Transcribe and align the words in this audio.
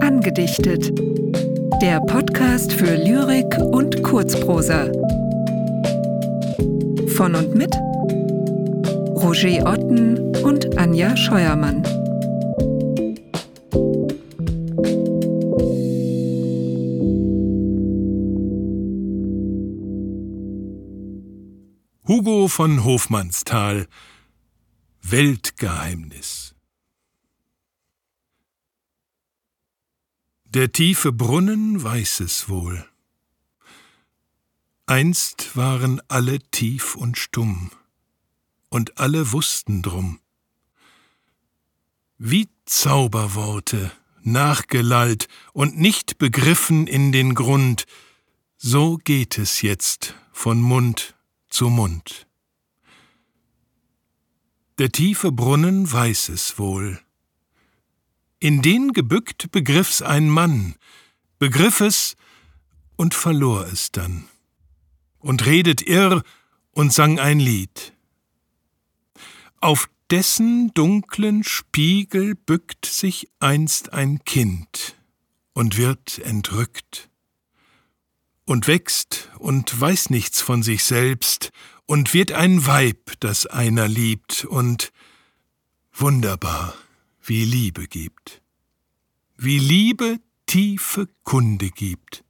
Angedichtet. 0.00 0.98
Der 1.82 2.00
Podcast 2.00 2.72
für 2.72 2.94
Lyrik 2.94 3.58
und 3.58 4.02
Kurzprosa. 4.02 4.90
Von 7.08 7.34
und 7.34 7.54
mit 7.54 7.76
Roger 9.16 9.70
Otten 9.70 10.34
und 10.42 10.78
Anja 10.78 11.14
Scheuermann. 11.14 11.82
Hugo 22.08 22.48
von 22.48 22.84
Hofmannsthal 22.84 23.86
Weltgeheimnis 25.08 26.56
Der 30.46 30.72
tiefe 30.72 31.12
Brunnen 31.12 31.80
weiß 31.80 32.18
es 32.18 32.48
wohl. 32.48 32.84
Einst 34.86 35.56
waren 35.56 36.02
alle 36.08 36.40
tief 36.50 36.96
und 36.96 37.18
stumm, 37.18 37.70
und 38.68 38.98
alle 38.98 39.30
wussten 39.30 39.80
drum. 39.82 40.18
Wie 42.18 42.48
Zauberworte, 42.64 43.92
nachgelallt 44.22 45.28
und 45.52 45.78
nicht 45.78 46.18
begriffen 46.18 46.88
in 46.88 47.12
den 47.12 47.36
Grund, 47.36 47.86
so 48.56 48.96
geht 48.96 49.38
es 49.38 49.62
jetzt 49.62 50.16
von 50.32 50.60
Mund 50.60 51.14
zu 51.48 51.70
Mund. 51.70 52.26
Der 54.78 54.92
tiefe 54.92 55.32
Brunnen 55.32 55.90
weiß 55.90 56.28
es 56.28 56.58
wohl. 56.58 57.00
In 58.40 58.60
den 58.60 58.92
gebückt 58.92 59.50
begriff's 59.50 60.02
ein 60.02 60.28
Mann, 60.28 60.74
begriff 61.38 61.80
es 61.80 62.14
und 62.96 63.14
verlor 63.14 63.66
es 63.66 63.90
dann, 63.90 64.28
und 65.18 65.46
redet 65.46 65.80
irr 65.80 66.22
und 66.72 66.92
sang 66.92 67.18
ein 67.18 67.40
Lied. 67.40 67.94
Auf 69.60 69.88
dessen 70.10 70.74
dunklen 70.74 71.42
Spiegel 71.42 72.34
bückt 72.34 72.84
sich 72.84 73.30
einst 73.40 73.94
ein 73.94 74.22
Kind 74.24 74.94
und 75.54 75.78
wird 75.78 76.18
entrückt 76.18 77.08
und 78.46 78.68
wächst 78.68 79.28
und 79.38 79.78
weiß 79.78 80.10
nichts 80.10 80.40
von 80.40 80.62
sich 80.62 80.84
selbst 80.84 81.50
und 81.84 82.14
wird 82.14 82.32
ein 82.32 82.64
Weib, 82.66 83.12
das 83.20 83.46
einer 83.46 83.88
liebt 83.88 84.44
und 84.44 84.92
wunderbar, 85.92 86.74
wie 87.22 87.44
Liebe 87.44 87.86
gibt. 87.88 88.40
Wie 89.36 89.58
Liebe 89.58 90.20
tiefe 90.46 91.08
Kunde 91.24 91.70
gibt. 91.70 92.24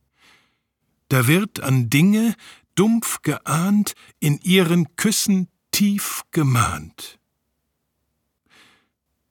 Da 1.08 1.28
wird 1.28 1.60
an 1.60 1.90
Dinge 1.90 2.34
dumpf 2.74 3.22
geahnt, 3.22 3.94
in 4.18 4.40
ihren 4.40 4.96
Küssen 4.96 5.48
tief 5.70 6.22
gemahnt. 6.30 7.18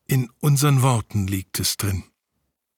In 0.08 0.30
unseren 0.40 0.84
Worten 0.84 1.28
liegt 1.28 1.60
es 1.60 1.78
drin. 1.78 2.04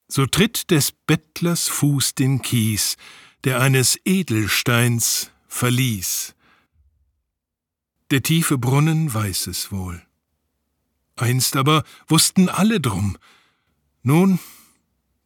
So 0.07 0.25
tritt 0.25 0.71
des 0.71 0.93
Bettlers 0.93 1.67
Fuß 1.67 2.15
den 2.15 2.41
Kies, 2.41 2.95
der 3.47 3.61
eines 3.61 3.97
Edelsteins 4.03 5.31
verließ. 5.47 6.35
Der 8.11 8.21
tiefe 8.21 8.57
Brunnen 8.57 9.13
weiß 9.13 9.47
es 9.47 9.71
wohl. 9.71 10.05
Einst 11.15 11.55
aber 11.55 11.85
wussten 12.09 12.49
alle 12.49 12.81
drum. 12.81 13.17
Nun 14.03 14.39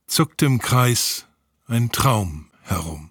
zuckt 0.05 0.43
im 0.43 0.59
Kreis 0.59 1.25
ein 1.65 1.91
Traum 1.91 2.51
herum. 2.61 3.10